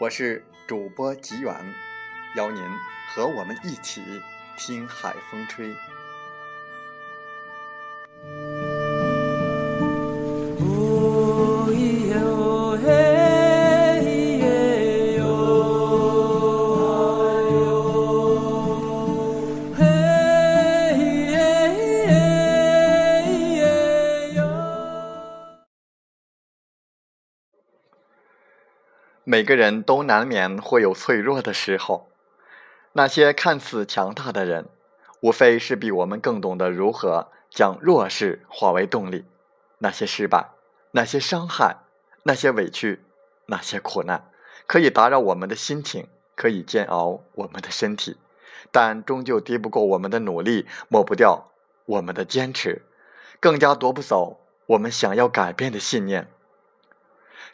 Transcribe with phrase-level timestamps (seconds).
[0.00, 1.54] 我是主播吉远。
[2.34, 2.60] 邀您
[3.14, 4.02] 和我们一起
[4.58, 5.72] 听海风吹。
[29.24, 32.08] 每个人都难免会有脆弱的时候。
[32.92, 34.66] 那些看似强大的人，
[35.20, 39.24] 无非是比我们更懂得如何将弱势化为动力。
[39.78, 40.50] 那些失败，
[40.92, 41.78] 那些伤害，
[42.24, 43.02] 那些委屈，
[43.46, 44.30] 那些苦难，
[44.66, 46.06] 可以打扰我们的心情，
[46.36, 48.18] 可以煎熬我们的身体，
[48.70, 51.50] 但终究敌不过我们的努力，抹不掉
[51.86, 52.82] 我们的坚持，
[53.40, 56.28] 更加夺不走我们想要改变的信念。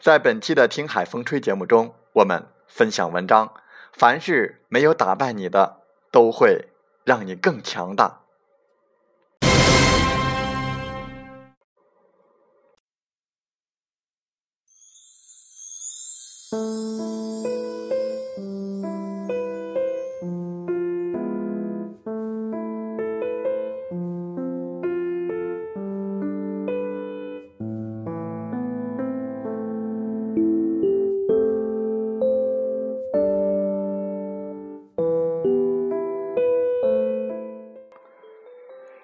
[0.01, 3.53] 在本期的《听海风吹》节目中，我们分享文章。
[3.93, 5.77] 凡是没有打败你的，
[6.09, 6.69] 都会
[7.03, 8.21] 让你更强大。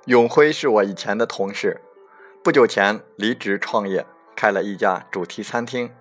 [0.07, 1.81] 永辉是我以前的同事，
[2.41, 4.05] 不久前离职创业，
[4.37, 5.91] 开了一家主题餐厅。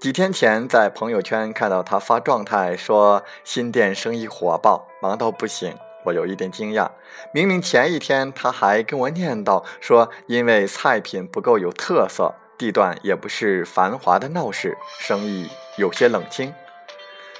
[0.00, 5.76] 几天前在朋友圈看到他发状态说新店生意火爆，忙到不行，
[6.06, 6.90] 我有一点惊讶。
[7.32, 16.52] 明明前一天他还跟我念叨说，因为菜品不够有特色，地段也不是繁华的闹市，生意有些冷清，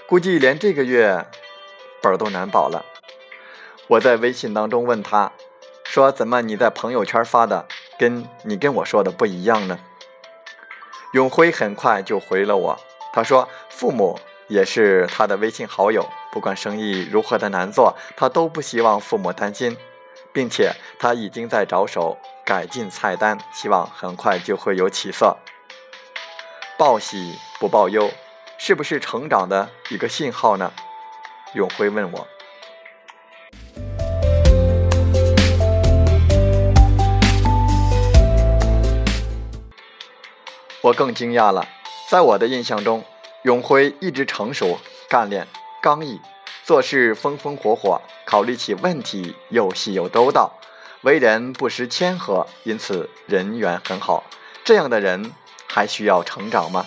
[0.09, 1.27] 估计连这个月
[2.01, 2.87] 本都难保了。
[3.89, 5.33] 我在微信当中问他。
[5.91, 7.67] 说怎么你在朋友圈发的
[7.99, 9.77] 跟你跟我说的不一样呢？
[11.15, 12.81] 永辉很快就回了我，
[13.13, 19.77] 他说父母也是他的微信好友，不管生意如何的难做，他都不希望父母担心，
[20.33, 25.39] 并且他已经在着手改进菜单，希望很快就会有起色。
[26.79, 28.09] 报喜不报忧，
[28.59, 30.73] 是不是成长的一个信号呢？
[31.55, 32.29] 永辉问我。
[40.83, 41.69] 我更惊讶了，
[42.09, 43.05] 在我的印象中，
[43.43, 44.79] 永辉一直成熟、
[45.11, 45.47] 干练、
[45.83, 46.19] 刚毅，
[46.65, 50.53] 做事风风火火，考虑起问题又细又周到，
[51.03, 54.25] 为人不失谦和，因此人缘很好。
[54.65, 55.33] 这样的人
[55.67, 56.87] 还需要成长吗？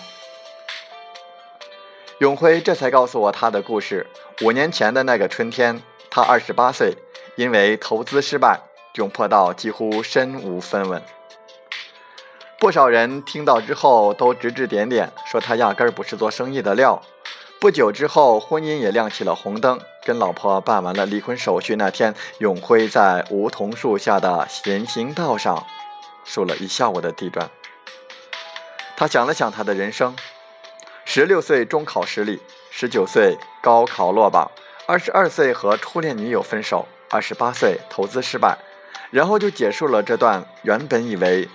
[2.18, 4.06] 永辉这才告诉我他的故事。
[4.42, 5.80] 五年前的那个春天，
[6.10, 6.96] 他二十八岁，
[7.36, 8.60] 因为投资失败，
[8.92, 11.00] 窘迫到几乎身无分文。
[12.64, 17.02] 不少人听到之后都指指点点，说他压根儿不是做生意的料。
[17.60, 19.78] 不久之后，婚姻也亮起了红灯。
[20.02, 25.66] 跟老婆办完了离婚手续那天，永辉在梧桐树下的人行道上
[26.24, 27.50] 数了一下午的地砖。
[28.96, 30.16] 他想了想他的人生：
[31.04, 32.40] 十六岁中考失利，
[32.70, 34.50] 十九岁高考落榜，
[34.86, 38.56] 二十二岁和初恋女友分手，二十八岁投资失败，
[39.10, 41.46] 然后就结束了这段原本以为。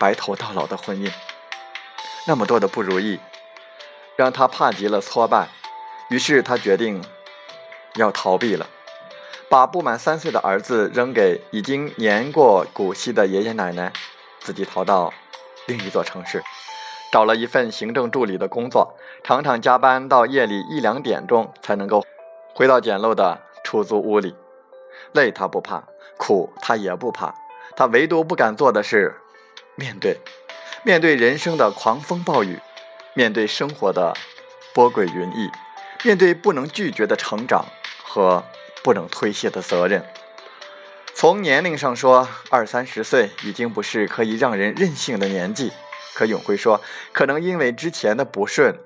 [0.00, 1.12] 白头到老的婚姻，
[2.26, 3.20] 那么多的不如意，
[4.16, 5.48] 让他怕极了挫败，
[6.08, 7.04] 于是他决定
[7.96, 8.66] 要逃避了，
[9.50, 13.92] 把不满三岁的儿子扔给已经年过古稀的爷爷奶奶，
[14.40, 15.12] 自己逃到
[15.66, 16.42] 另一座城市，
[17.12, 22.02] 找了一份行政助理的工作，常常加班到夜里一两点钟才能够
[22.54, 24.34] 回到简陋的出租屋里。
[25.12, 25.84] 累他不怕，
[26.16, 27.34] 苦他也不怕，
[27.76, 29.14] 他唯独不敢做的是
[29.76, 30.18] 面对，
[30.84, 32.58] 面对人生的狂风暴雨，
[33.14, 34.14] 面对生活的
[34.74, 35.50] 波诡云翳，
[36.04, 37.64] 面对不能拒绝的成长
[38.02, 38.44] 和
[38.82, 40.04] 不能推卸的责任。
[41.14, 45.72] 从年龄上说，二三十岁已经不是可以让人任性的年纪。
[46.14, 46.80] 可永辉说，
[47.12, 48.78] 可能因为之前的不顺，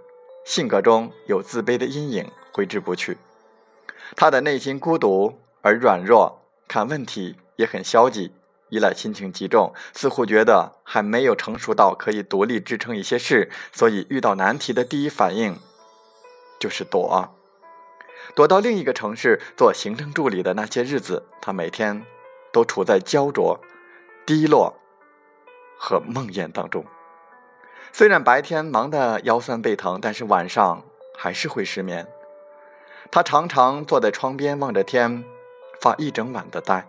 [0.44, 3.18] 性格中有自卑的阴影挥之不去。
[4.16, 8.32] 他的内心孤独而软弱，看问题也很消极，
[8.68, 15.58] 依赖心情极重，似乎觉得还没有成熟到可以独立支撑一些事，所以遇到难题的第一反应
[16.58, 17.36] 就是躲。
[18.34, 22.04] 躲到另一个城市做行政助理的那些日子，他每天。
[22.54, 23.58] 都处在焦灼、
[24.24, 24.72] 低落
[25.76, 26.84] 和梦魇当中。
[27.92, 30.84] 虽然白天忙得腰酸背疼，但是晚上
[31.18, 32.06] 还是会失眠。
[33.10, 35.24] 他常常坐在窗边望着天，
[35.80, 36.86] 发一整晚的呆，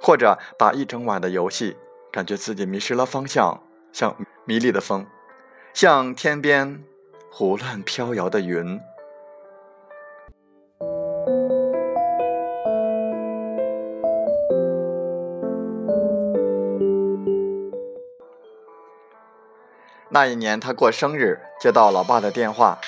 [0.00, 1.76] 或者打一整晚的游戏，
[2.10, 3.62] 感觉自己迷失了方向，
[3.92, 5.06] 像迷离的风，
[5.74, 6.82] 像天边
[7.30, 8.80] 胡乱飘摇的云。
[20.12, 22.80] 那一年，他过生日，接到老爸的电话。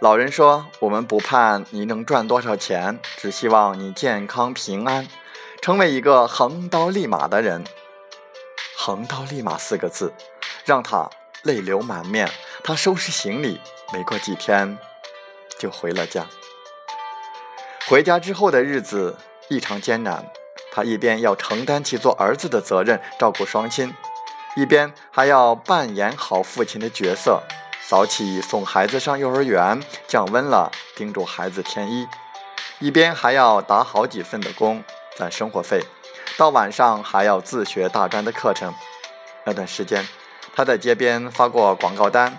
[0.00, 5.08] 老人说：“我们不盼你能赚多少钱，只希望你健康平安，
[5.62, 7.64] 成为一个横刀立马的人。
[8.76, 10.12] ”“横刀立马”四个字，
[10.64, 11.08] 让他
[11.44, 12.28] 泪流满面。
[12.64, 13.60] 他收拾行李，
[13.92, 14.76] 没过几天
[15.56, 16.26] 就回了家。
[17.86, 19.16] 回家之后的日子
[19.48, 20.26] 异常艰难，
[20.72, 23.94] 他一边要承担起做儿子的责任，照顾双亲。
[24.56, 27.40] 一边还要扮演好父亲的角色，
[27.88, 32.06] 早起送孩子上幼儿园，降温了叮嘱孩子添衣；
[32.80, 34.82] 一边还要打好几份的工
[35.16, 35.84] 攒生活费，
[36.36, 38.72] 到晚上还要自学大专的课程。
[39.44, 40.06] 那段时间，
[40.54, 42.38] 他在街边发过广告单，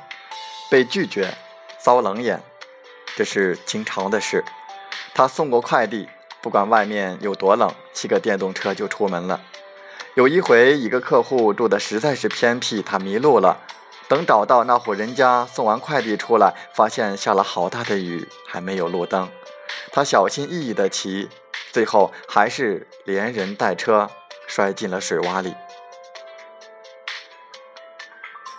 [0.69, 1.33] 被拒绝，
[1.79, 2.41] 遭冷眼，
[3.15, 4.43] 这是经常的事。
[5.13, 6.07] 他送过快递，
[6.41, 9.41] 不管外面有多冷，骑个电动车就出门了。
[10.15, 13.59] 有一回，一个客户住的实在是偏僻，他迷路了。
[14.07, 19.29] 等找到那户人家，送完快递出来，发现下了好大的雨，还没有路灯。
[19.91, 21.29] 他小心翼翼地骑，
[21.73, 24.07] 最后还是连人带车
[24.47, 25.55] 摔进了水洼里。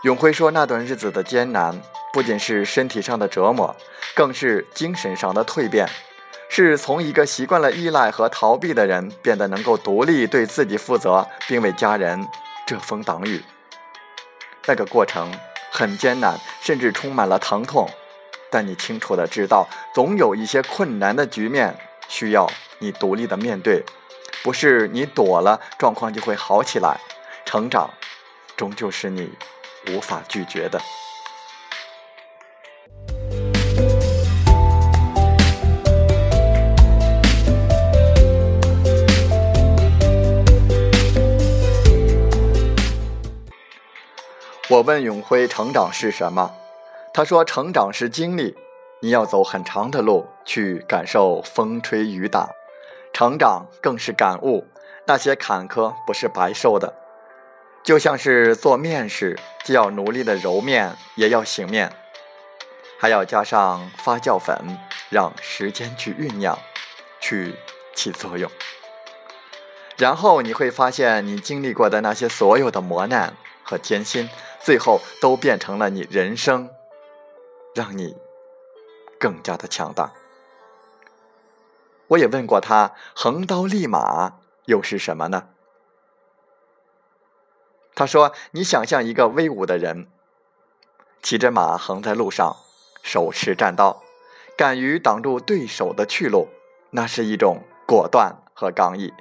[0.03, 1.81] 永辉说，那段日子的艰难，
[2.13, 3.75] 不仅是身体上的折磨，
[4.17, 5.89] 更是精神上的蜕变。
[6.51, 12.29] 是从一个习惯了依赖和逃避的人，变得能够独立、对自己负责，并为家人
[12.67, 13.43] 遮风挡雨。
[14.67, 15.33] 那个过程
[15.71, 17.89] 很艰难，甚至充满了疼痛。
[18.51, 21.77] 但你清楚的知道，总有一些困难的局面
[22.17, 23.83] 需要你独立的面对，
[24.45, 26.97] 不是你躲了，状况就会好起来。
[27.45, 27.91] 成长，
[28.57, 29.33] 终究是你
[29.89, 30.81] 无法拒绝的。
[44.69, 46.55] 我问永辉：“成长是什么？”
[47.13, 48.57] 他说：“成长是经历，
[49.05, 52.49] 你要走很长的路去感受风吹雨打；
[53.13, 54.67] 成长更是感悟，
[55.07, 56.95] 那些坎坷不是白受的。
[57.83, 61.93] 就像是做面食，既要努力的揉面，也要醒面，
[62.99, 64.57] 还要加上发酵粉，
[65.11, 66.59] 让时间去酝酿，
[67.21, 67.57] 去
[67.95, 68.51] 起作用。
[69.99, 74.31] 然后你会发现，你经历过的那些所有的磨难和艰辛。”
[74.65, 76.71] 最后都变成了你人生，
[77.75, 78.17] 让你
[79.25, 80.13] 更加的强大。
[82.09, 84.35] 我也问过他，横刀立马
[84.67, 85.49] 又是什么呢？
[87.95, 90.09] 他说：“你想象一个威武的人，
[91.23, 92.55] 骑着马横在路上，
[93.03, 94.03] 手持战刀，
[94.59, 96.49] 敢于挡住对手的去路，
[96.91, 99.15] 那是一种果断和刚毅。”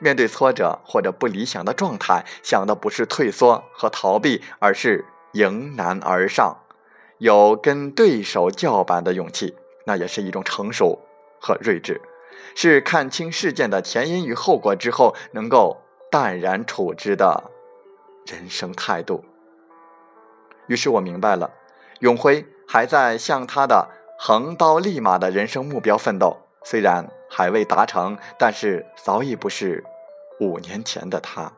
[0.00, 6.63] 面对挫折或者不理想的状态，想的不是退缩和逃避，而是迎难而上，
[7.24, 10.98] 有跟对手叫板的勇气，那也是一种成熟
[11.40, 12.02] 和睿智，
[12.54, 15.78] 是看清事件的前因与后果之后，能够
[16.10, 17.44] 淡然处之的
[18.26, 19.24] 人生态度。
[20.66, 21.50] 于是我明白了，
[22.00, 23.88] 永辉还在向他的
[24.18, 29.82] 横刀立马的人生目标奋斗，虽然还未达成，但是早已不是。
[30.40, 31.50] 五年前的他。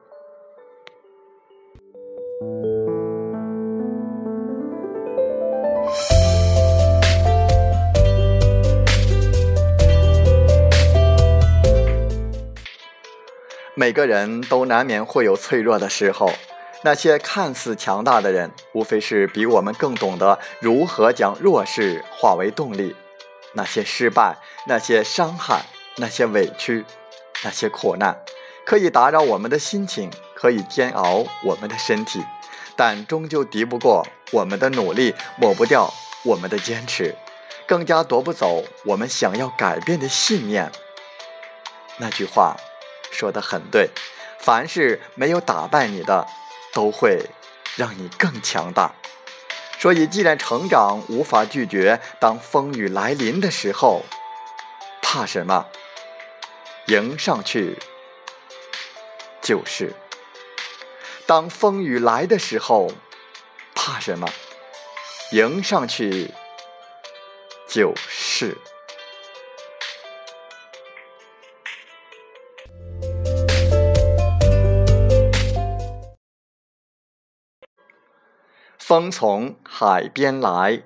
[13.78, 16.33] 每个人都难免会有脆弱的时候。
[16.83, 22.97] 那些看似强大的人，无非是比我们更懂得如何将弱势化为动力。
[23.52, 25.66] 那些失败，那些伤害，
[25.97, 26.87] 那些委屈，
[27.45, 28.18] 那些苦难，
[28.64, 32.25] 可以打扰我们的心情，可以煎熬我们的身体，
[32.76, 35.92] 但终究敌不过我们的努力，抹不掉
[36.25, 37.14] 我们的坚持，
[37.66, 40.73] 更加夺不走我们想要改变的信念。
[41.99, 42.56] 那句话
[43.11, 43.91] 说的很对，
[44.39, 46.27] 凡是没有打败你的。
[46.73, 47.31] 都会
[47.77, 48.93] 让你更强大。
[49.79, 54.03] 所以，既然成长无法拒绝，当风雨来临的时候，
[55.01, 55.67] 怕什么？
[56.89, 57.79] 迎上去
[59.41, 59.95] 就是。
[61.25, 62.91] 当风雨来的时候，
[63.75, 64.29] 怕什么？
[65.33, 66.35] 迎上去
[67.67, 68.59] 就是。
[78.88, 80.85] 风从海边来，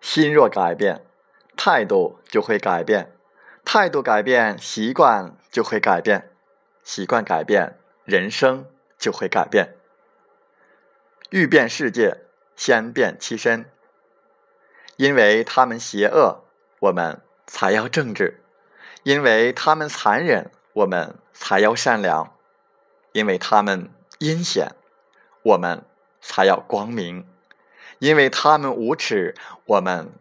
[0.00, 1.06] 心若改变，
[1.56, 3.04] 态度就会改变；
[3.64, 6.22] 态度改变，习惯就会改变；
[6.82, 8.66] 习惯改变，人生
[8.98, 9.76] 就会改变。
[11.30, 12.22] 欲变世界，
[12.56, 13.70] 先变其身。
[14.96, 16.42] 因为他们邪恶，
[16.80, 18.40] 我们才要正直；
[19.04, 20.50] 因为他们残忍。
[20.72, 22.36] 我们才要善良，
[23.12, 24.68] 因为他们阴险；
[25.42, 25.84] 我们
[26.20, 27.26] 才要光明，
[27.98, 29.34] 因为他们无耻；
[29.66, 30.12] 我们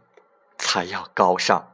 [0.57, 1.73] 才要高尚。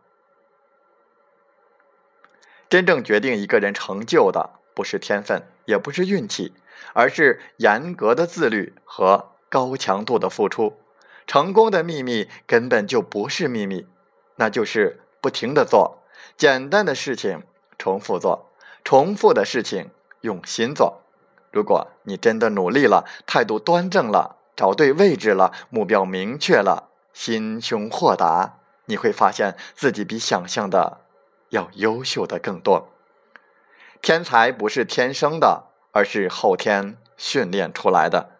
[2.69, 6.53] 真正决定一个人成就的，不是天分，也不是运气，
[6.93, 10.79] 而是严格的自律和高强度的付出。
[11.25, 13.87] 成功的秘密根本就不是秘密，
[14.35, 16.03] 那就是不停的做
[16.37, 17.43] 简单的事情，
[17.77, 18.46] 重复做。
[18.87, 19.89] 重复的事情，
[20.21, 21.01] 用心做。
[21.51, 31.01] 如果你真的努力了，态度端正了，找对位置了，目标明确了，心胸豁达，你会发现自己比想象的
[31.49, 32.87] 要优秀的更多。
[34.01, 38.37] 天才不是天生的，而是后天训练出来的。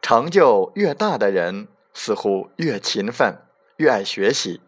[0.00, 3.42] 成就越大的人，似乎越勤奋，
[3.78, 4.60] 越爱学习。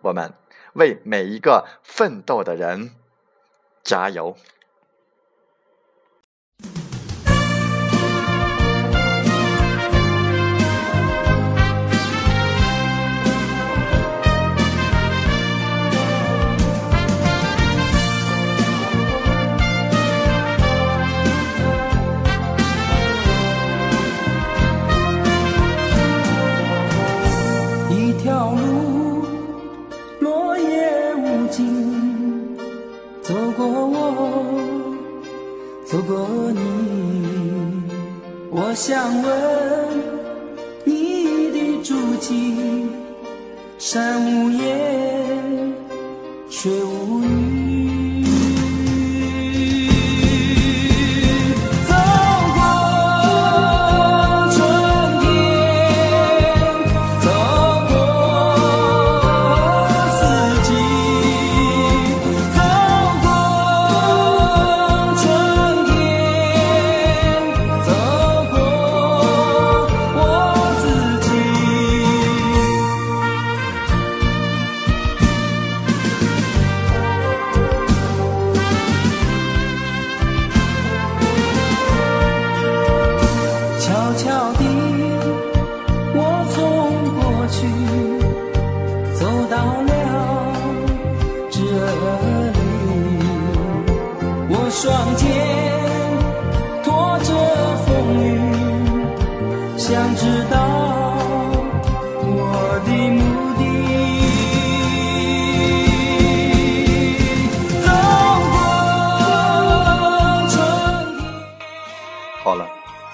[0.00, 0.34] 我们
[0.72, 2.96] 为每一个奋斗的人。
[3.82, 4.36] 加油！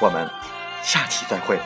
[0.00, 0.28] 我们
[0.82, 1.58] 下期再会。